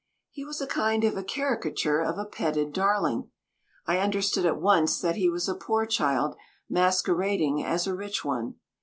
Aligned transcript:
He 0.31 0.43
was 0.43 0.59
a 0.59 0.65
kind 0.65 1.03
of 1.03 1.15
a 1.15 1.23
caricature 1.23 2.01
of 2.01 2.17
a 2.17 2.25
petted 2.25 2.73
darling. 2.73 3.29
I 3.85 3.99
understood 3.99 4.47
at 4.47 4.59
once 4.59 4.99
that 4.99 5.15
he 5.17 5.29
was 5.29 5.47
a 5.47 5.53
poor 5.53 5.85
child, 5.85 6.35
masquerading 6.67 7.63
as 7.63 7.85
a 7.85 7.93
rich 7.93 8.25
one. 8.25 8.55